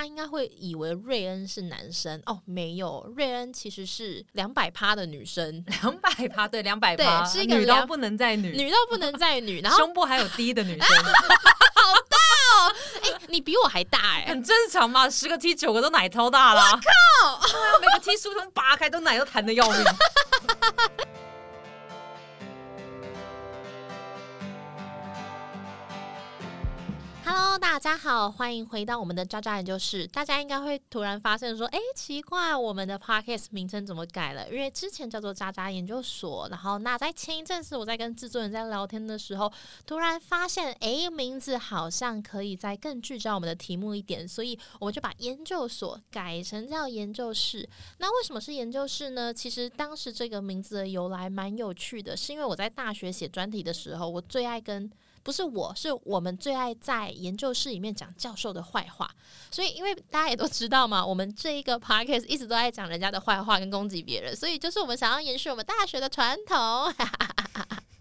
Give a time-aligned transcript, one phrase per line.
[0.00, 12.16] 家应该会以为瑞恩是男生哦，没有，瑞恩其实是两百趴的女生，两百趴对两百趴，是一个女到不能再女，女到不能再女，然后胸部还有低的女生， 好大
[12.56, 12.74] 哦！
[13.02, 17.80] 哎，你比我还大哎，很正常嘛，十个 T 九个都奶超大了，我靠！
[17.80, 19.84] 每个 T 书从拔开都奶都弹的要命。
[27.32, 30.04] Hello，大家好，欢迎回到我们的渣渣研究室。
[30.04, 34.50] 大家应该会突然发现说，哎，奇怪，我们的 podcast 名称怎么改了？
[34.50, 39.50] 因为之前叫做渣渣研究所，然后那在前一阵子我在跟制作人在聊天的时候，
[39.86, 47.68] 突然发现，哎，名字好像可以再更聚焦我们的题目一点，所以我们就把研究所改成叫研究室。
[47.98, 49.32] 那为什么是研究室呢？
[49.32, 54.90] 其实当时这个名字的由来蛮有趣的，是因为我在大学写专题的时候，我最爱跟。
[55.22, 59.10] 不是我，是我们最爱在研究室里面讲教授的坏话，
[59.50, 66.94] 所以因为大家也都知道嘛，我们这一个 podcast 一直都在讲人家的坏话跟攻击别人，所以就是我们想要延续我们大学的传统。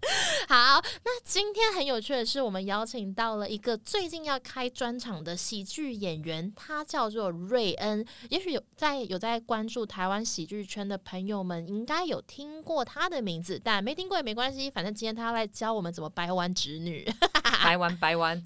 [0.47, 8.05] 好，那今天很有趣的是，我们邀请到了一个最近要开专场的喜剧演员，他叫做瑞恩。
[8.29, 17.07] 也许有在有在关注台湾喜剧圈的朋友们，应该有听过他的名字，但没听过也没关系，反正今天他要来教我们怎么掰弯直女，
[17.63, 18.41] 掰 弯掰弯。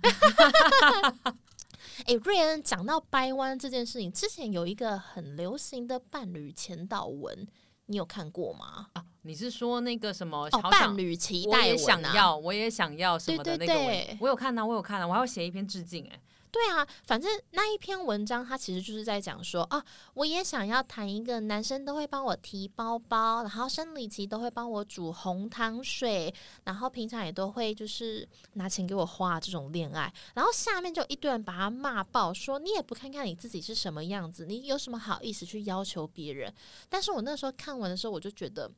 [2.06, 7.48] 哎， 瑞恩讲到掰弯这件事情，之前有一个很流行的伴侣前导文。
[7.86, 8.88] 你有看过吗？
[8.94, 11.52] 啊，你是说那个什么伴侣期待？
[11.52, 16.20] 我也想要，我也想要什么的那个我有看到，我有看到，我还要写一篇致敬哎。
[16.54, 26.32] 对啊，反正那一篇文章，它其实就是在讲说啊，我也想要谈一个男生都会帮我提包包，然后生理期都会帮我煮红糖水，
[26.66, 30.14] 然后平常也都会就是拿钱给我花这种恋爱。
[30.36, 36.54] 然后下面就一堆人把他骂爆，说你也不看看你自己是什么样子，你有什么好意思去要求别人？
[36.88, 38.70] 但是我那时候看完的时候，我就觉得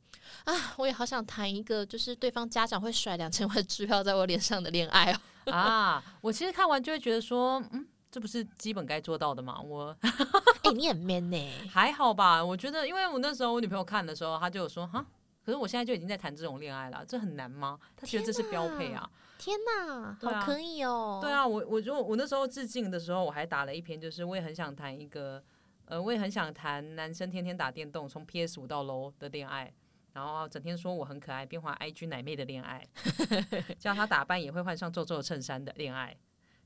[0.45, 5.19] 啊，我也好想谈一个就是对方家长会甩两千万支票在我脸上的恋爱哦。
[5.53, 9.59] 啊，我其实看完就会觉得说，嗯，这不是基本该做到的吗？
[9.61, 9.95] 我，
[10.63, 12.43] 哎，你很 man 呢， 还好吧？
[12.43, 15.05] 我觉得，因为我那时候我女朋友看的时候，她就有说，哈，
[15.45, 17.77] 可是我现在就已经在谈这种恋爱了，这很难吗？
[17.95, 19.09] 她觉得这是标配啊！
[19.37, 21.19] 天哪，好可以哦！
[21.21, 25.43] 对啊，我我就我那时候致敬的时候，我还打了一篇，就是我也很想谈一个，
[25.85, 29.71] 呃，我也很想谈男生天天打电动，从 PS 五到楼的恋爱。
[30.15, 32.87] 然后整天说我很可爱，变化 IG 奶妹的恋爱，
[33.77, 36.15] 叫他打扮也会换上皱皱衬衫的恋爱，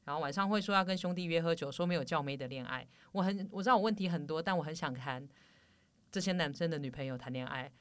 [0.05, 2.87] 然后晚上会说要跟兄弟约喝酒，说没有叫妹的恋爱。
[3.11, 5.27] 我很我知道我问题很多，但我很想谈
[6.11, 7.71] 这些男生的女朋友谈恋爱。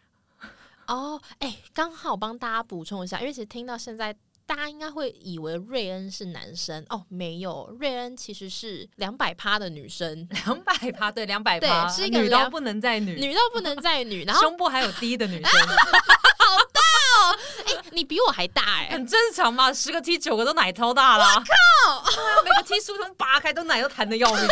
[0.88, 4.16] 哦，哎，刚好帮大家补充一下，因为其实听到现在。
[4.48, 6.82] 大家应该会以为瑞恩是男生。
[6.88, 16.80] 哦，没有，瑞恩其实是两百趴的女生， 两百趴对两百趴，是一个女到不能再女，女到不能再女， 然后胸部还有低的女生， 好大
[17.20, 17.36] 哦！
[17.66, 24.42] 哎，你比我还大哎，很正常嘛，十个 T 九个都奶超大了，我靠，每个 T 书从扒开都奶都弹的要命。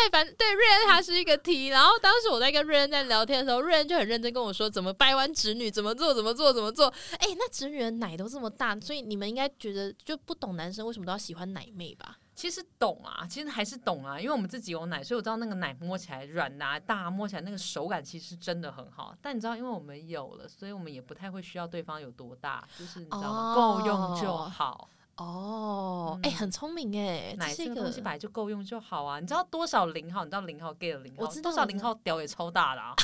[0.00, 6.86] 对，反正对瑞恩他是一个 T，然后当时我在跟瑞恩在聊天的时候，瑞恩就很认真跟我说怎么掰弯直女，怎么做，怎么做，怎么做。
[7.18, 12.16] 哎，那直女的奶都这么大，所以你们应该觉得就不懂男生为什么都要喜欢奶妹吧？
[12.34, 19.14] 其实懂啊，其实还是懂啊，因为我们自己有奶，所以我知道那个奶摸起来软啊，大摸起来那个手感其实真的很好。
[19.20, 23.54] 但你知道，因为我们有了，所以我们也不太会需要对方有多大，就是你知道吗？
[23.54, 24.88] 够用就好。
[25.20, 29.20] 哦，哎，很聪明哎，奶这个东西本来就够用就好啊。
[29.20, 30.24] 你知道多少零号？
[30.24, 31.24] 你知道零号 gay 的零号？
[31.24, 32.94] 我知道多少零号屌也超大的啊。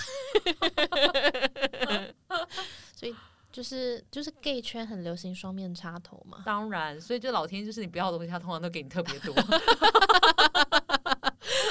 [2.96, 3.14] 所以
[3.52, 6.42] 就是就是 gay 圈很流行双面插头嘛。
[6.46, 9.34] 当然，所以就老天就是你不要的东西，他通常都给你特别多。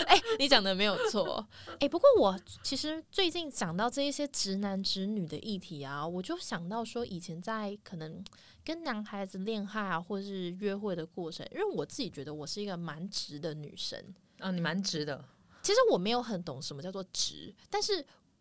[0.05, 1.43] 哎，你讲的没有错。
[1.79, 8.23] 哎，不过我其实最近讲到这一些直男直女的议题啊，我就想到说，以前在可能
[8.65, 14.03] 跟男孩子恋爱啊，或者是约会的过程，因为我自己觉得我是一个蛮直的女生。
[14.39, 15.23] 啊，你蛮直的。
[15.61, 17.97] 其实我没有很懂什么叫做直，但是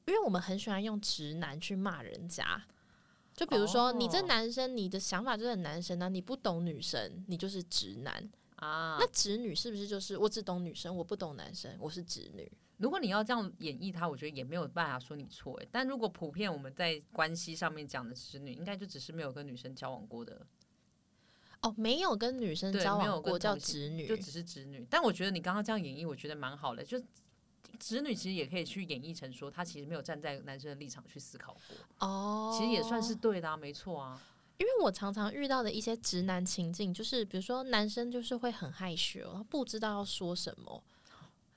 [0.06, 2.62] 因为我们很喜欢用直男去骂人家，
[3.34, 8.30] 就比如说你这男生，你的想法就是很男生啊，你不懂女生，你就是直男。
[8.56, 12.50] 啊，那直女是不是就是我只懂女生，我不懂男生，我是直女？
[12.76, 15.66] 如果你要这样演绎他，我觉得也没有办法说你错哎。
[15.70, 20.46] 但如果普遍我们在关系上面讲的直女，应该就只是没有跟女生交往过的。
[21.62, 24.86] 哦，没有跟女生交往过叫直女，就只是直女。
[24.90, 26.84] 但我觉得你刚刚这样演绎，我觉得蛮好的。
[26.84, 27.00] 就
[27.78, 32.06] 直女其实也可以去演绎成说，她其实没有站在男生的立场去思考过。
[32.06, 34.20] 哦，其实也算是对的，没错啊。
[34.58, 40.84] 因为我常常遇到的一些直男情境，就是比如说男生就是会很害羞，不知道要说什么。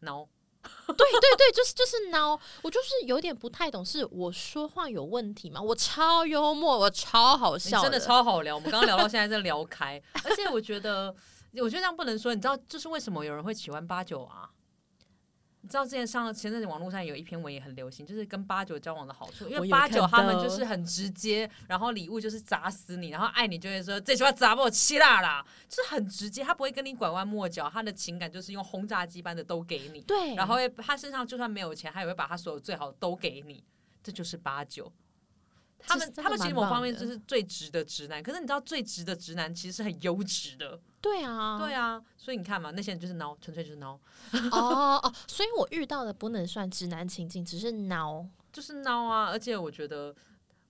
[0.01, 0.27] 孬，
[0.87, 5.61] 对对对，就是就是孬，我就是有点不太懂，是我说话有问题吗？
[5.61, 8.55] 我超幽默，我超好笑真的超好聊。
[8.55, 11.13] 我们刚刚聊到现在在聊开， 而且我觉得，
[11.53, 12.33] 我觉得这样不能说。
[12.33, 14.49] 你知道，就是为什么有人会喜欢八九啊？
[15.67, 33.61] 你知道之前上前阵子网络上有一篇文也很流行，就是跟八九交往的好处，因为八九他们就是很直接，然后礼物就是砸死你，然后爱你就会说这句话砸爆我气大啦，就是很直接，他不会跟你拐弯抹角，他的情感就是用轰炸机般的都给你，对，然后会他身上就算没有钱，他也会把他所有最好的都给你，
[34.01, 34.89] 这就是八九。
[35.79, 43.97] 他们他们其实某方面就是最直的直男，可是你知道最直的直男其实是很优质的，对啊，对啊，所以你看嘛，那些人就是孬，纯粹就是孬，
[44.51, 48.27] 哦哦，所以我遇到的不能算直男情境，只是孬。
[48.49, 49.25] 就是孬啊！
[49.25, 50.15] 而且我觉得，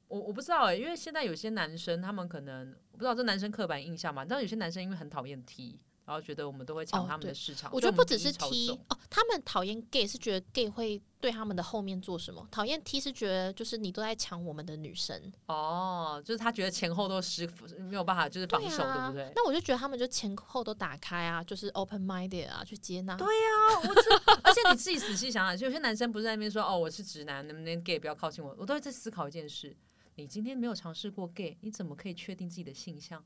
[0.09, 17.45] 我我不知道哎、因为现在有些男生他们可能我不知道这男生刻板印象嘛，你知道有些男生因为很讨厌 T，然后觉得我们都会抢哦他们的市场，我觉得不只是 T 哦，他们讨厌 gay 是觉得 gay 会对他们的后面做什么，讨厌 T 是觉得就是你都在抢我们的女生，哦，就是他觉得前后都失
[17.77, 19.29] 没有办法，就是防守，对啊不对？
[19.35, 23.13] 那我就觉得他们就前后都打开啊，就是 open minded 啊，去接纳。
[23.17, 24.01] 对呀、我就
[24.43, 29.75] 而且你自己仔细想想，就有些男生不是在那边说哦我是直男，能不能 gay 不要靠近我，我都会在思考一件事：
[30.15, 33.21] 你今天没有尝试过 gay，你怎么可以确定自己的性向？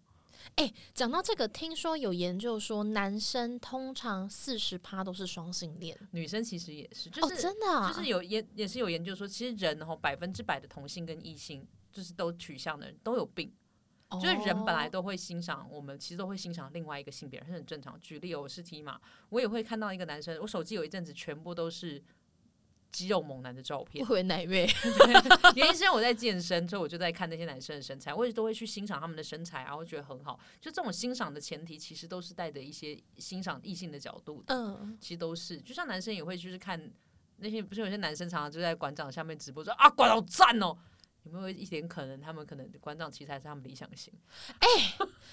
[0.94, 5.98] 讲到这个，听说有研究说，男生通常四十趴都是双性恋。
[6.12, 13.52] 女生其实也是，就是、哦，真的、啊，就是有研也是有研究说，其实人哦百分之百的同性跟异性就是都取向的人都有病，
[14.12, 18.00] 就是人本来哦都会欣赏我们，其实都会欣赏另外一个性别，是很正常。
[18.00, 19.00] 举例哦，我是 T 嘛，
[19.30, 22.02] 我也会看到一个男生，我手机有一阵子全部都是
[22.92, 24.68] 肌肉猛男的照片我，以为奶妹，
[25.56, 30.40] 原因是因为我在健身，所以我就在看那些男生的身材，我也都会去欣赏他们的身材，啊，我觉得很好。
[30.60, 35.60] 就这种欣赏的前提，其实都是带着一些欣赏异性的角度的，嗯，其实都是。
[35.62, 36.92] 就像男生也会就是看
[37.38, 40.78] 那些，不是有些男生常常就在馆长下面直播说啊，馆长好赞哦。
[41.24, 44.12] 有没有一点可能，他们可能馆长其实还是他们理想型？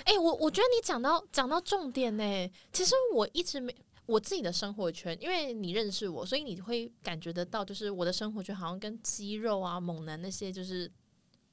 [0.05, 2.51] 哎、我我觉得你讲到讲到重点呢。
[2.71, 3.75] 其实我一直没
[4.09, 10.91] 我自己的生活圈，因为你认识我，所以你会感觉得到，就是我的生活圈好像跟肌肉啊、猛男那些就是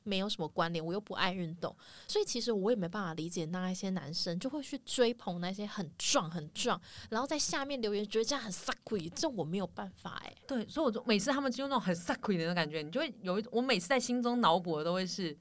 [0.03, 0.83] 没有什么关联。
[0.83, 1.75] 我又不爱运动，
[2.07, 15.37] 所以其实我也没办法理解那一些男生就会去追捧那些很壮很壮，然后在下面留言觉得这样很 sucky，这我没有办法哎、对，所以我就每次他们就用那种很 sucky 的那种感觉，你就会有一，我每次在心中脑补的都会是，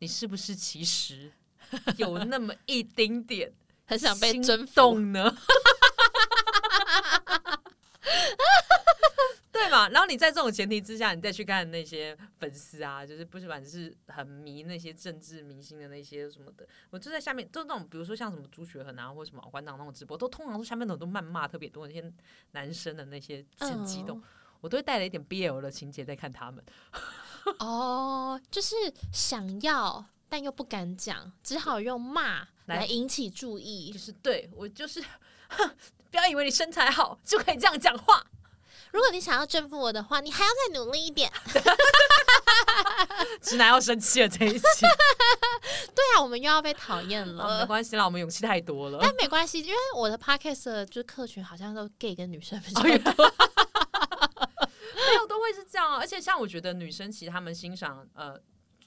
[0.00, 1.30] 你是不是其实
[1.96, 3.52] 有那么一丁点
[3.86, 4.74] 很想被心征服。
[4.74, 5.32] 动呢？
[9.52, 9.88] 对嘛？
[9.90, 22.12] 然后你在这种前提之下，你再去看那些粉丝啊，就是不是，反正是很迷那些政治明星的那些什么的，我就在下面，就那种比如说像什么朱学恒啊，或者什么馆长那种直播，都通常都下面那种都谩骂特别多那些
[22.52, 24.22] 男生的那些很激动，
[24.60, 26.64] 我都会带了一点 BL 的情节在看他们。
[27.58, 28.74] 哦，就是
[29.12, 33.98] 想要但又不敢讲，只好用骂来来引起注意就。
[33.98, 35.00] 是对我就是，
[35.48, 35.70] 哼，
[36.10, 38.26] 不要以为你身材好就可以这样讲话。
[38.96, 41.30] 如果你想要征服我的话，你还要再努力一点。
[43.42, 44.56] 直男要生气了这一期，
[45.94, 47.66] 对啊，我们又要被讨厌了没。
[47.66, 48.98] 关系啦，我们勇气太多了。
[49.02, 52.88] 但没关系，因为我的 podcast 的就是客群好像都 gay 跟女生比较多。
[54.96, 55.98] 没有都会是这样啊。
[55.98, 58.40] 而且像我觉得女生其实她们欣赏呃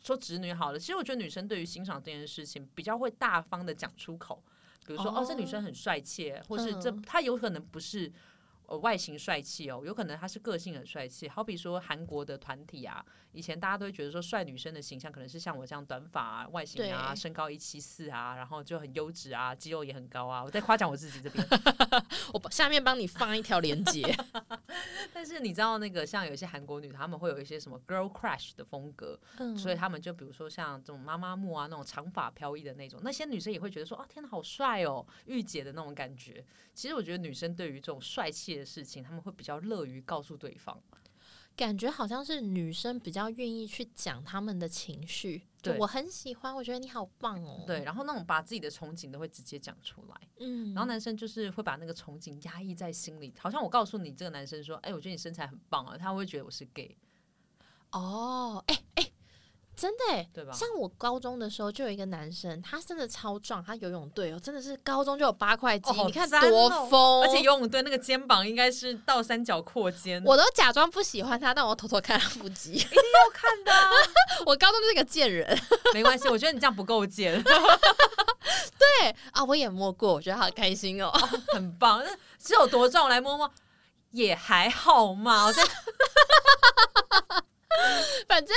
[0.03, 4.43] 说直女好了，其实我觉得女生对于欣赏这件事情比较会大方的讲出口，
[4.87, 8.11] 比如说哦哦这女生很帅气，或是这嗯她有可能不是。
[8.69, 11.27] 呃，外形帅气哦，有可能他是个性很帅气。
[11.27, 20.43] 好比说韩国的团体啊，以前大家都会觉得说帅女生的形象可能是像我这样短发啊、外形啊、身高一七四啊，然后就很优质啊，肌肉也很高啊。
[20.43, 21.43] 我在夸奖我自己这边，
[22.31, 24.15] 我下面帮你放一条链接。
[25.11, 36.45] 但是你知道那个像有一些韩国女，她们会有一些什么 girl crush 的风格，嗯，所以她们就比如说像这种妈妈木啊，那种长发飘逸的那种，那些女生也会觉得说，啊，天哪，好帅哦，御姐的那种感觉。
[36.75, 40.79] 其实我觉得女生对于这种帅气的事情，他们会比较乐于告诉对方。
[41.55, 45.43] 感觉好像是女生比较愿意去讲他们的情绪。
[45.61, 47.65] 对我很喜欢，我觉得你好棒哦。
[47.67, 56.95] 对，，然后那种把自己的憧憬都会直接讲出来，嗯，然后男生就是会把那个憧憬压抑在心里，好像我告诉你这个男生说，哎，我觉得你身材很棒啊，他会觉得我是 gay。
[57.91, 59.11] 哦，哎、哎、
[59.79, 60.51] 真的欸对吧？
[60.51, 67.21] 像我高中的时候，就有一个男生，他真的超壮，他游泳队哦，真的是高中就有八块肌，哦你看赞多哦疯！
[67.23, 72.73] 而且游泳队那个肩膀应该是倒三角扩肩，我都假装不喜欢他，但我偷偷看他腹肌。
[72.73, 73.89] 一定要看的啊、
[74.45, 75.57] 我高中就是个贱人，
[75.93, 81.09] 没关系，我觉得你这样不够贱，对啊，我也摸过，我觉得好开心哦。
[81.53, 82.03] 很棒。
[82.03, 82.09] 那
[82.45, 83.03] 是有多重？
[83.03, 83.49] 我来摸摸，
[84.11, 85.45] 也还好嘛。
[85.45, 85.63] 我在
[88.27, 88.55] 反正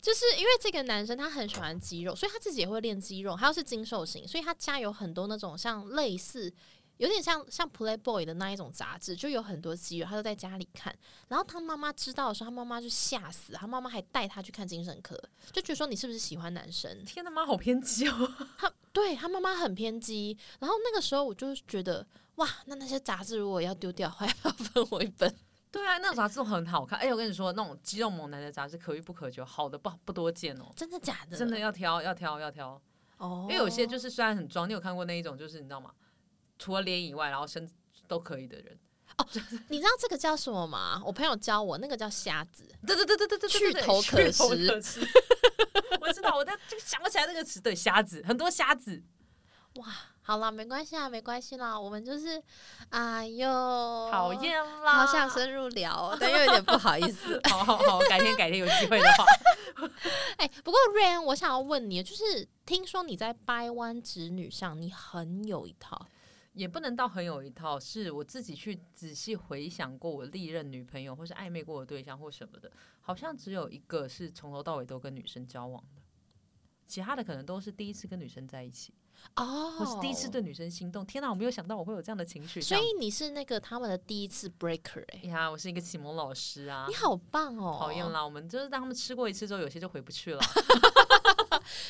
[0.00, 3.36] 就是因为这个男生他很喜欢肌肉，所以他自己也会练肌肉。
[3.36, 6.52] 他又是精瘦型，所以他家有很多那种像类似。
[6.98, 10.94] 有点像像 Playboy 的那一种杂志，就有很多肌肉，他都在家里看。
[11.26, 16.96] 然后他妈妈知道的时候，他妈妈就吓死，他妈妈还带他去看精神科，就觉得说你是不是喜欢男生？
[17.04, 18.32] 天他妈好偏激哦！
[18.56, 20.36] 他 对他妈妈很偏激。
[20.60, 25.34] 然后那个时候我就觉得，哇，那那些杂志如果要丢掉，还要分我一本？
[25.72, 26.98] 对啊，那种杂志都很好看。
[26.98, 30.70] 哎、我跟你说，那种肌肉猛男的杂志可遇不可求，好的不不多见哦。
[30.76, 31.36] 真的假的？
[31.36, 32.80] 真的要挑，要挑，要挑。
[33.16, 35.90] 哦，因为有些就是虽然很装，你有看过那一种，就是你知道吗？
[36.58, 37.66] 除了脸以外，然后身
[38.06, 38.78] 都可以的人。
[39.18, 39.26] 哦
[39.68, 41.02] 你知道这个叫什么吗？
[41.04, 42.66] 我朋友教我，那个叫瞎子。
[42.86, 44.48] 对对对对对去头可食可
[46.00, 47.60] 我知道，我在就想不起来那个词。
[47.60, 49.02] 对，瞎子很多瞎子，
[50.22, 52.40] 好啦，没关系啊，没关系啦，我们就是，
[52.90, 53.48] 哎呦，
[54.10, 55.04] 讨，厌啦！
[55.04, 57.40] 好想深入聊哦，但又有点不好意思。
[57.50, 59.24] 好好好，改天改天有机会的话，
[60.38, 66.06] 哎、不过瑞恩，我想要问你，就是听说你在掰弯直女上，你很有一套。
[66.52, 67.80] 也不能到很有一套。
[67.80, 76.02] 是我自己去仔细回想过，我历任女朋友或是暧昧过的对象或什么的，好像只有一个是从头到尾都跟女生交往的，
[76.86, 78.92] 其他的可能都是第一次跟女生在一起，
[79.36, 81.04] 哦，我是第一次对女生心动。
[81.06, 82.60] 天哪，我没有想到我会有这样的情绪。
[82.60, 86.94] 所以你是那个他们的第一次 breaker 哎、呀，我是一个启蒙老师啊你。
[86.94, 87.76] 好棒哦！
[87.78, 88.22] 讨厌啦！
[88.22, 90.40] 我们就是让他们吃过一次之后，有些就回不去了。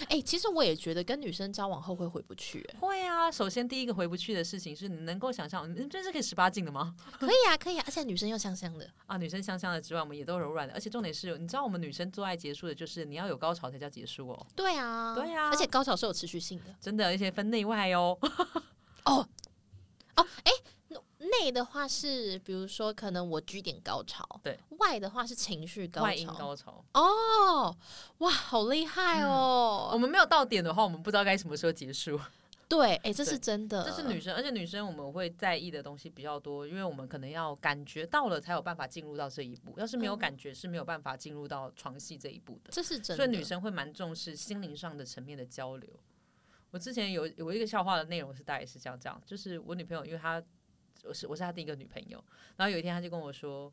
[0.09, 6.95] 哎、其实我也觉得跟女生交往后会回不去、哎会啊，首先第一个回不去的事情是你能够想象，你这是可以十八禁的吗？
[7.19, 8.89] 可以啊，可以啊，而且女生又香香的。
[9.07, 16.75] 啊，女生香香的之外，我们也都柔软的，而且重点是，你知道我们女生做爱结束的就是你要有高潮才叫结束哦，对啊，对啊而且高潮是有持续性的。
[16.81, 18.19] 真的，而且分内外哦。
[21.41, 26.35] 内的话是，比如说可能我居点高潮，对；外的话是情绪高外阴潮。
[26.35, 27.77] 高潮，哦，
[28.19, 29.91] 哇，好厉害哦！
[29.93, 32.19] 我们没有到点的话，我们不知道该什么时候结束。
[32.69, 42.71] 对，哎、这是真的，这是女生，而且女生我们会在意的东西比较多，因为我们可能要感觉到了才有办法进入到这一步，要是没有嗯感觉是没有办法进入到床戏这一步的。
[42.71, 43.17] 这是真的。
[43.17, 45.91] 所以女生会蛮重视心灵上的层面的交流。
[46.71, 50.43] 我之前有有一个笑话的内容是大概是这样这样，就是我女朋友，因为她
[51.03, 52.23] 我是我是他第一个女朋友，
[52.57, 53.73] 然后有一天他就跟我说，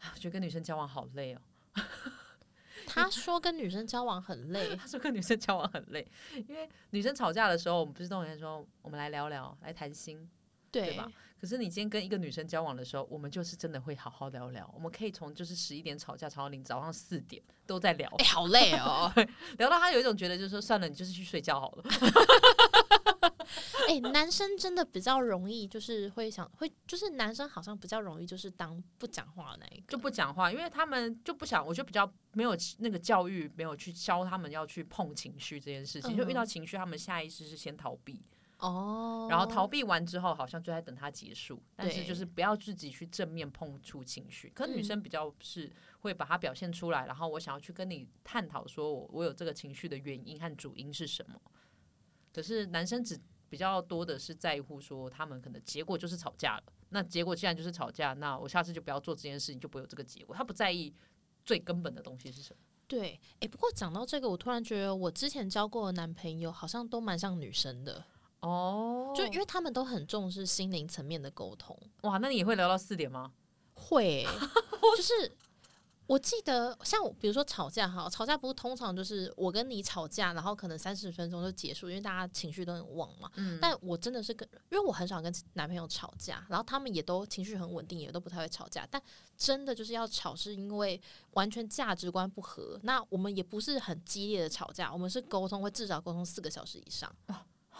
[0.00, 1.40] 啊我觉得跟女生交往好累哦。
[2.86, 6.06] 他说跟女生交往很累，他说跟女生交往很累，
[6.48, 10.28] 因为女生吵架的时候，我们不是都会说我们来聊聊，来谈心。
[10.72, 11.10] 对吧？
[11.40, 19.12] 可是你今天跟一个女生交往的时候，我们就是真的会好好聊聊，我们可以从就是十一点吵架吵到你早上四点都在聊，哎、好累哦。
[19.58, 21.84] 聊到他有一种觉得就是说算了，你就是去睡觉好了。
[23.90, 29.86] 哎、男生真的比较容易，就是会想会，就是男生好像比较容易就是当不讲话的那一个。
[29.88, 36.16] 就不讲话，因为他们就不想，我觉得比较没有那个教育，没有去教他们要去碰情绪这件事情。
[36.16, 38.22] 就遇到嗯情绪，他们下意识是先逃避，
[38.58, 41.60] 哦，然后逃避完之后，好像就在等它结束。
[41.74, 44.52] 但是就是不要自己去正面碰触情绪。
[44.54, 45.68] 可女嗯生比较是
[45.98, 51.40] 会把它表现出来，然后我想要去跟你探讨，说我我有这个情绪的原因和主因是什么。
[52.32, 53.18] 可是男生只
[53.50, 56.62] 比较多的是在乎说，他们可能结果就是吵架了。
[56.88, 60.34] 那结果既然就是吵架，那我下次就不要做这件事情，就不会有这个结果。
[60.34, 60.94] 他不在意
[61.44, 62.62] 最根本的东西是什么。
[62.88, 68.04] 对，哎、不过讲到这个，我突然觉得我之前交过的男朋友好像都蛮像女生的，
[68.40, 71.78] 哦就因为他们都很重视心灵层面的沟通。
[72.02, 73.32] 哇，那你也会聊到四点吗？
[73.74, 74.26] 会欸、
[74.96, 75.32] 就是
[76.10, 83.30] 我记得，像我比如说吵架哈，吵架不是通常就是我跟你吵架，然后可能三十分钟就结束，因为大家情绪都很旺嘛。
[83.36, 88.84] 嗯但我真的是跟，因为我很少跟男朋友吵架，然后他们也都情绪很稳定，也都不太会吵架。
[88.90, 89.00] 但
[89.36, 91.00] 真的就是要吵，是因为
[91.34, 92.76] 完全价值观不合。
[92.82, 97.08] 那我们也不是很激烈的吵架，我们是沟通，会至少沟通四个小时以上。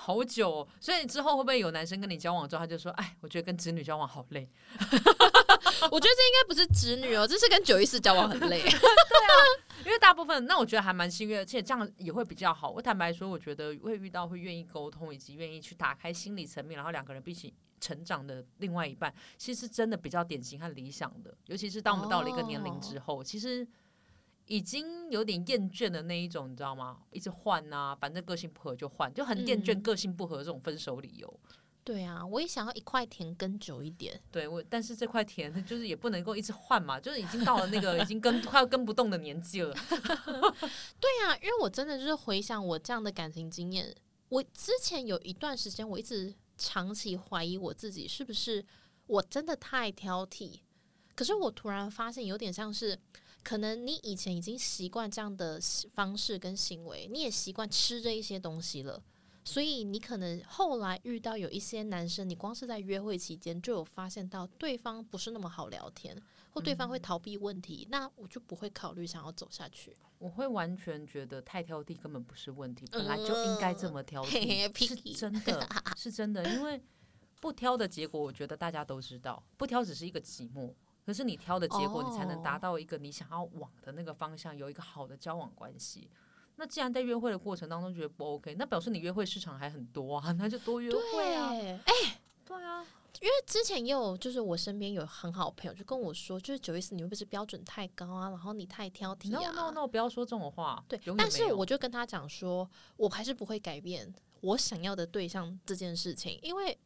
[0.03, 4.49] 好久、哦，所以之后会不会有男生跟你交往之后，他就说：“哎，我觉得跟直女交往好累。
[4.81, 8.63] 我觉得这应该不是直女哦，这是跟九一四交往很累。
[8.65, 8.81] ”对啊
[9.85, 12.71] 因为大部分，那我觉得还蛮幸运，而且这样也会比较好。
[12.71, 21.35] 我坦白说，我觉得会遇到会愿意沟通，以及愿意去打开心理层面，然后两个人一起成长的另外一半，其实真的比较典型和理想的。
[21.47, 23.67] 尤其是当我们到了一个年龄之后，其实
[24.51, 26.99] 已经有点厌倦的那一种，你知道吗？
[27.13, 31.41] 一直换啊，反正个性不合就换，就很厌倦嗯个性不合这种分手理由。
[31.85, 34.21] 对啊，我也想要一块田耕久一点。
[34.33, 39.73] 对我，但是这块田 就是也不能够一直换嘛，就是已经到了那个 已经跟快要跟不动的年纪了。
[40.99, 43.95] 对啊，因为我真的就是回想我这样的感情经验，
[44.31, 48.65] 我之前有一段时间，我一直长期怀疑我自己是不是
[49.07, 50.59] 我真的太挑剔。
[51.15, 52.99] 可是我突然发现，有点像是，
[53.43, 55.61] 可能你以前已经习惯这样的
[55.93, 59.03] 方式跟行为，你也习惯吃这一些东西了，
[59.45, 66.17] 所以你可能后来遇到有一些男生，你光是在约会期间就有发现到对方不是那么好聊天，
[66.51, 69.97] 或对方会逃避问题，那我就不会考虑想要走下去。
[70.19, 76.47] 我会完全觉得太挑剔根本不是问题，本来就应该这么挑剔，是真的，是真的。
[76.55, 76.79] 因为
[77.41, 80.75] 不挑的结果，我觉得大家都知道，不挑只是一个寂寞。
[81.11, 86.09] 可是你挑的结果，你才能达哦到一个你想要往的那个方向，有一个好的交往关系。
[86.55, 91.49] 那既然在约会的过程当中觉得不 OK，那表示你约会市场还很多啊， 那就多约会啊。
[91.49, 92.87] 对，哎、对啊，
[93.21, 100.81] 因为之前也有，就是我身边有很好的朋友就跟我说，就是九一四你会不会是标准太高啊，然后你太挑剔 no 啊 no no，不要说这种话。
[100.87, 106.79] 对但是我就跟他讲说，我还是不会改变我想要的对象这件事情，因为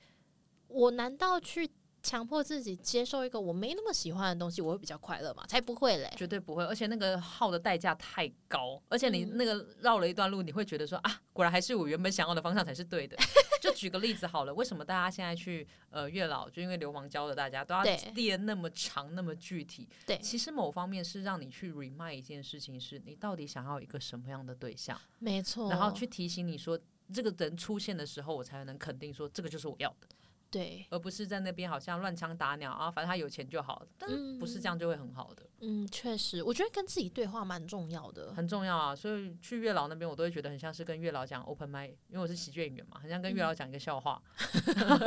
[0.69, 1.71] 我难道去
[2.05, 5.45] 强迫自己接受一个我没那么喜欢的东西，我会比较快乐嘛？
[5.47, 6.13] 才不会嘞！
[6.17, 13.17] 绝对不会，而且那个耗的代价太高，而且你嗯那个绕了一段路，你会觉得说啊，果然还是我原本想要的方向才是对的。
[13.61, 19.89] 就举个例子好了，为什么大家现在去呃月老，就因为流氓教的大家都要对列那么长那么具体？
[20.05, 26.79] 对其实某方面是让你去 remind 一件事情，是你到底想要一个什么样的对象，没错，然后去提醒你说。
[27.13, 30.09] 这个人出现的时候，我才能肯定说这个就是我要的，
[30.55, 33.85] 对，而不是在那边好像乱枪打鸟啊，反正他有钱就好。
[33.99, 35.43] 但是不是这样就会很好的。
[35.63, 38.33] 嗯，确实，我觉得跟自己对话蛮重要的。
[38.35, 44.23] 很重要啊，所以去月老那边，我都会觉得很像是跟月老讲 open m i 因为我是喜剧演员嘛，很像跟月老讲一个笑话，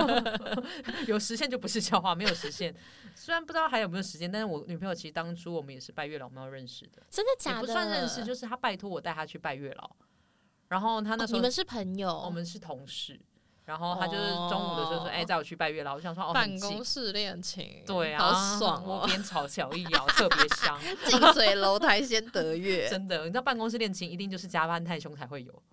[1.07, 2.75] 有实现就不是笑话，没有实现。
[3.15, 7.61] 虽然不知道还有没有时间，但是我女朋友其实当初我们也是拜月老庙认识的，真的假的？
[7.61, 9.95] 也不算认识，就是她拜托我带她去拜月老，
[10.67, 13.17] 然后她那时候、哦你们是朋友，我们是同事，
[13.67, 19.05] 然后他就是中午的时候说，哦哎、载我去拜月老，我想说哦，办公室恋情，对啊，好爽窝哦！
[19.05, 20.79] 边炒小一咬，特别香。
[21.05, 25.63] 近水楼台先得月， 真的，你知道办公室恋情一定就是加班太凶才会有。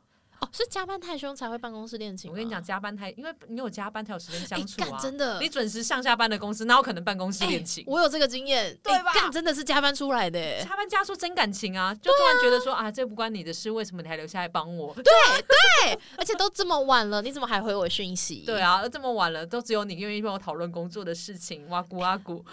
[0.44, 2.30] 哦，是加班太凶才会办公室恋情。
[2.30, 4.90] 我跟你讲，，加班太，因为你有加班才有时间相哎，处啊。
[4.90, 7.84] 干真的你，准时上下班的公司，哪有可能办公室哎恋情？
[7.86, 11.94] 我有这个经验，哎对吧干真的是加班出来的，哎加班加速真感情啊！
[11.94, 14.92] 就突然觉得说啊，这不关你的事，为什么你还留下来帮我？
[14.94, 18.44] 对对，而且都这么晚了，你怎么还回我讯息？
[18.44, 22.42] 对啊，这么晚了，都只有你愿意跟我讨论工作的事情，哇咕哇咕。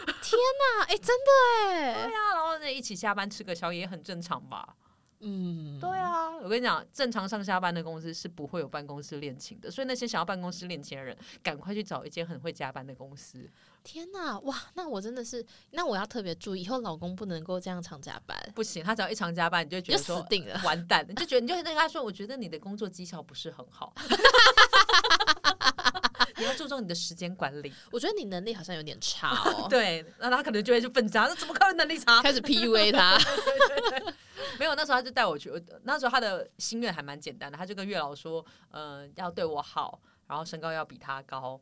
[0.72, 1.32] 啊，哎，真的
[1.72, 4.76] 哎，对啊，然后呢一起下班吃个宵夜也很正常吧？
[5.22, 13.48] 嗯，对啊，我跟你讲，正常上下班的公司是不会有办公室恋情的，所以那些想要办公室恋情的人，赶快去找一间很会加班的公司。
[13.84, 20.60] 天哪，哇，那我真的是，那我要特别注意，以后老公不能够这样常加班，不行，他只要一常加班，你就会觉得说死定了。
[20.64, 23.94] 完蛋，你就觉得你就跟他说，我觉得你的工作绩效不是很好，
[26.38, 27.72] 你要注重你的时间管理。
[27.92, 32.22] 我觉得你能力好像有点差哦， 对，那他可能就会去笨渣，那怎么可能能力差？
[32.22, 33.18] 开始 PUA 他。
[34.60, 35.52] 没有，那时候他就带我去，
[35.84, 41.62] 那时候他的心愿还蛮简单的，他就跟月老说，嗯、要对我好，然后身高要比他高。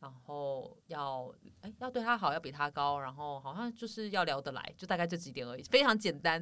[0.00, 1.28] 然后要
[1.60, 6.38] 哎要对他好，要比他高，然后好像就是要聊得来，就大概这几点而已，非常简单。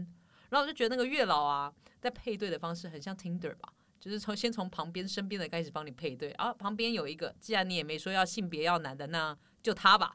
[0.51, 10.15] 然后我就觉得那个月老啊，在配对的方式很像 Tinder 吧，就是从先从旁边身边的开始帮你配对，啊，旁边有一个，既然你也没说要性别要男的，那就他吧。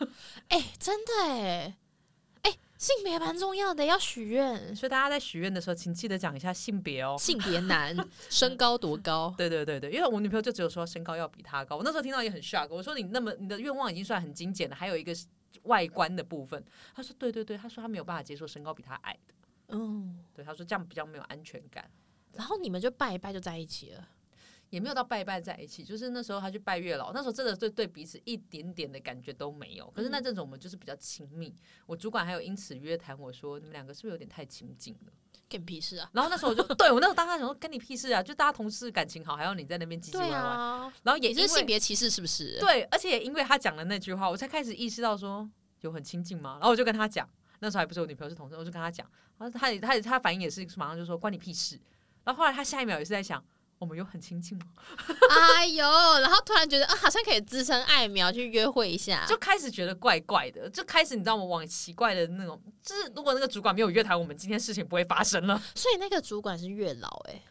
[0.48, 1.78] 哎、真的，哎、
[2.82, 7.14] 性别蛮重要的，要许愿，所以大家在许愿的时候，请记得讲一下性别哦。
[7.16, 7.96] 性别男，
[8.28, 9.32] 身高多高？
[9.38, 15.14] 对对对对，因为我女朋友就只有说身高要比他高，我那时候听到也很 shock，我说你那么你的愿望已经算很精简了，还有一个
[15.62, 16.60] 外观的部分。
[16.92, 19.34] 他说对对对，他说他没有办法接受身高比他矮的，
[19.68, 21.88] 嗯，对，他说这样比较没有安全感。
[22.32, 24.08] 然后你们就拜一拜就在一起了。
[24.72, 29.86] 也没有到拜拜在一起，就是那时候他去拜月老，那时候真的对对彼此一点点的感觉都没有。
[29.90, 31.54] 可是那阵子我们就是比较亲密，
[31.84, 35.12] 我主管还有因此约谈我说，你们两个是不是有点太亲近了？
[35.46, 36.08] 干你屁事啊！
[36.14, 38.22] 然后那时候我就对我那时候当时想说，跟你屁事啊！
[38.22, 40.34] 就大家同事感情好，还要你在那边唧唧歪歪。
[40.38, 45.46] 啊，然后也因为性别歧视是不是？，对，而且也因为他讲了那句话，我才开始意识到说
[45.82, 46.52] 有很亲近吗？
[46.52, 49.06] 然后我就跟他讲，那时候还不是我女朋友是同事，我就跟他讲，
[49.36, 51.78] 然后他也他也他反应也是马上就说关你屁事。
[52.24, 53.44] 然后后来他下一秒也是在想，
[53.82, 54.66] 我们有很亲近吗？
[55.28, 55.84] 哎呦，
[56.20, 61.42] 然后突然觉得啊，好像可以滋生爱苗去约会一下，就开始觉得怪怪的，就开始你知道吗？
[61.42, 65.60] 往奇怪的那种，就是如果那个主管没有约谈，我们今天事情不会发生了。
[65.74, 67.42] 所以那个主管是月老哎、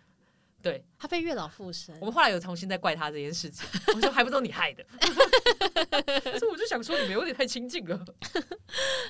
[0.62, 2.06] 对，他被月老附身我。
[2.06, 4.86] 们后来有重新再怪他这件事情， 我说还不都你害的，
[6.40, 8.00] 所以我就想说你们有点太亲近了。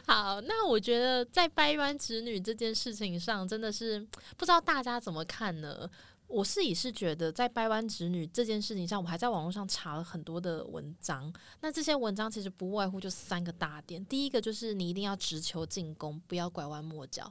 [0.08, 4.00] 好，那我觉得在掰弯直女这件事情上，真的是
[4.36, 5.88] 不知道大家怎么看呢？
[6.32, 11.32] 我自己是觉得，在掰弯直女这件事情上，我还在网络上查了很多的文章。
[11.60, 17.26] 那这些文章其实不外乎就三个大点：第一个就是你一定要直球进攻，不要拐弯抹角；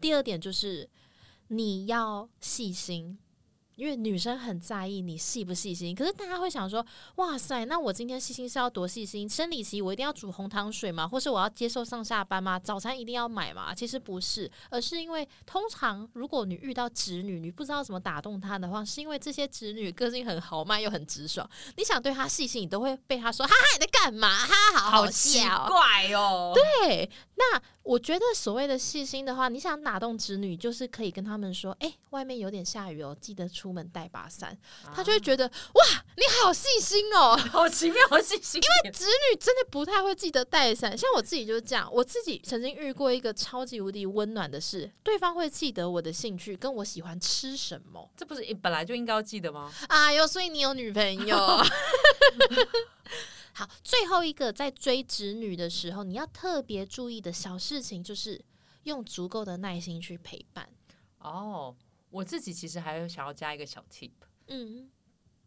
[0.00, 0.88] 第二点就是
[1.48, 3.18] 你要细心。
[3.78, 9.28] 因为女生很在意你细不细心，可是大家会想说，哇塞，那我今天细心是要多细心？
[9.28, 11.06] 生理期我一定要煮红糖水吗？
[11.06, 12.58] 或是我要接受上下班吗？
[12.58, 13.72] 早餐一定要买吗？
[13.72, 24.38] 其实不是，而是因为通常如果你遇到直女，你不知道怎么打动她的话，是因为这些直女个性很豪迈又很直爽，你想对她细心，你都会被她说哈哈你在干嘛？
[24.38, 25.66] 哈哈好好奇笑。
[25.68, 26.52] 怪哦。
[26.52, 34.54] 对，那我觉得所谓的细心的话，你想打动侄女，就是可以跟他们说，哎、外面有点下雨哦，记得出门带把伞。
[34.94, 37.34] 他就会觉得哇，你好细心哦。
[37.50, 38.60] 好奇妙，好细心。
[38.60, 41.88] 因为侄女真的不太会记得带伞，像我自己就是这样。
[41.90, 48.06] 我自己曾经遇过一个超级无敌温暖的事，对方会记得我的兴趣跟我喜欢吃什么。
[48.14, 49.72] 这不是本来就应该要记得吗？
[49.88, 51.38] 哎呦，所以你有女朋友。
[53.58, 58.40] 好，最后一个在追侄女的时候，你要特别注意的小事情就是
[58.84, 60.70] 用足够的耐心去陪伴。
[61.18, 61.76] 哦，
[62.08, 64.12] 我自己其实还有想要加一个小 tip，
[64.46, 64.88] 嗯，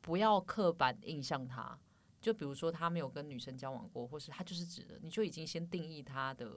[0.01, 1.79] 不要刻板印象他。
[2.19, 6.51] 就比如说他没有跟女生交往过，或是他就是指的，你就已经先定义他的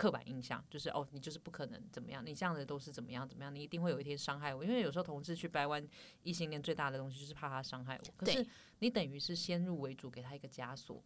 [0.00, 4.64] 刻板印象，就是哦，你就是不可能怎么样，你这样的都是怎么样怎么样，你一定会有一天伤害我。
[4.64, 5.86] 因为有时候同志去掰弯
[6.22, 8.46] 异性恋最大的东西就是怕他伤害我，可是
[8.78, 11.02] 你等于是先入为主，给他一个枷锁。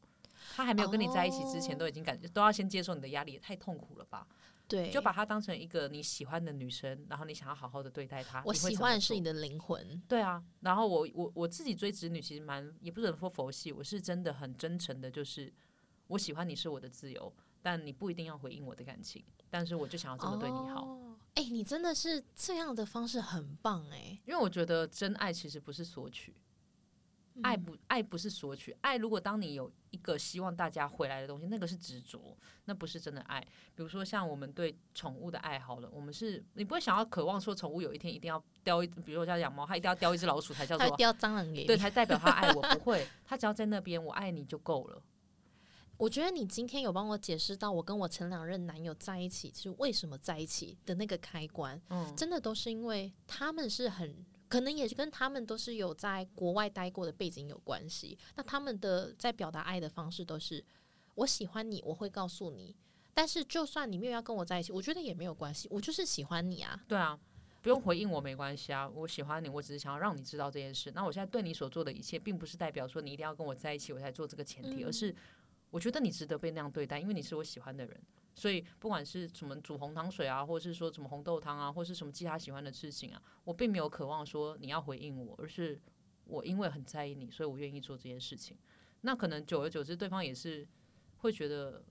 [0.54, 4.26] 他还没有跟你在一起之前，哦都已经感觉都要先接受你的压力，也太痛苦了吧？
[4.68, 8.42] 对，就把她当成一个你喜欢的女生，然后你想要好好的对待她。
[8.46, 10.00] 我喜欢的是你的灵魂。
[10.08, 15.52] 对啊，然后我我我自己追直女其实蛮也不能说佛系，我是真的很真诚的，就是
[16.06, 17.32] 我喜欢你是我的自由，
[17.64, 26.36] 但你不一定要回应我的感情，但是我就想要这么对你好，哦哎、你真的是这样的方式很棒哎、因为我觉得真爱其实不是索取，
[27.42, 33.40] 爱不爱不是索取，爱如果当你有一个希望大家回来的东西，那个是执着，那不是真的爱。
[33.74, 41.64] 比如说像我们对宠物的爱好了，我们是你不会想要渴望说宠物有一天一定要叼一，比如说像养猫，它一定要叼一只老鼠才叫做叼蟑螂给。
[41.64, 45.02] 对，才代表它爱我，不会，它只要在那边，我爱你就够了。
[45.96, 54.24] 我觉得你今天有帮我解释到我跟我前两任男友在一起是为什么在一起的那个开关，嗯，真的都是因为他们是很。
[54.46, 58.16] 可能也是跟他们都是有在国外待过的背景有关系。
[58.36, 60.64] 那他们的在表达爱的方式都是
[61.16, 62.76] 我喜欢你，我会告诉你。
[63.12, 66.80] 但是就算你没有要跟我在一起，我觉得也没有关系，我就是喜欢你啊。
[66.86, 67.18] 对啊，
[67.62, 70.92] 不用回应我没关系啊，我喜欢你，我只是想要让你知道这件事。
[70.94, 75.12] 那我现在对你所做的一切，并不是代表说你一定要跟我在一起，我才做这个前提，而是
[75.74, 78.00] 我觉得你值得被那样对待，因为你是我喜欢的人。
[78.32, 85.80] 所以不管是什么煮红糖水啊，或者是说什么红豆汤啊，或是什么其他喜欢的事情啊，我并没有渴望说你要回应我，而是
[86.26, 88.56] 我因为很在意你，所以我愿意做这件事情。
[89.00, 90.64] 那可能久而久之，对方也是
[91.16, 91.84] 会觉得，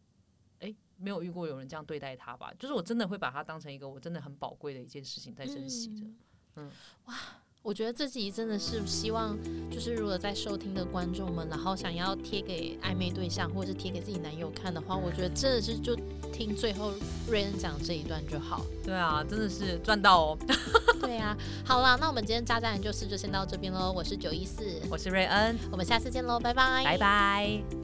[0.60, 2.54] 诶，没有遇过有人这样对待他吧？
[2.58, 6.06] 就是我真的会把他当成一个我真的很宝贵的一件事情在珍惜着。
[7.64, 9.38] 我觉得这集真的是希望，
[9.72, 15.96] 就是如果在收听的观众们，然后想要贴给暧昧对象，或者是贴给自己男友看的话，我觉得真的是就
[16.34, 16.92] 听最后
[17.26, 18.66] 瑞恩讲这一段就好。
[18.84, 20.38] 对啊，真的是赚到哦！
[21.00, 23.94] 对啊、好啦，那我们今天渣渣研究室就先到这边喽。
[23.94, 27.83] 我是九一四，我是瑞恩，我们下次见喽，拜拜，拜拜。